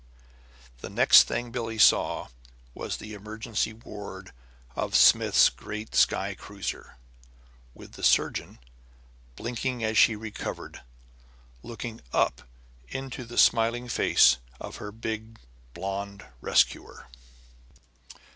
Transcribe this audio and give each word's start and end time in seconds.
And 0.01 0.81
the 0.81 0.89
next 0.89 1.25
thing 1.27 1.51
Billie 1.51 1.77
saw 1.77 2.29
was 2.73 2.97
the 2.97 3.13
emergency 3.13 3.71
ward 3.71 4.31
of 4.75 4.95
Smith's 4.95 5.49
great 5.49 5.91
skycruiser, 5.93 6.95
with 7.75 7.91
the 7.91 8.01
surgeon, 8.03 8.57
blinking 9.35 9.83
as 9.83 9.99
she 9.99 10.15
recovered, 10.15 10.81
looking 11.61 12.01
up 12.11 12.41
into 12.87 13.25
the 13.25 13.37
smiling 13.37 13.87
face 13.87 14.37
of 14.59 14.77
her 14.77 14.91
big 14.91 15.37
blond 15.75 16.25
rescuer. 16.41 17.05